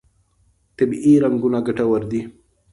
طبیعي 0.77 1.13
رنګونه 1.23 1.59
ګټور 1.67 2.01
دي. 2.11 2.21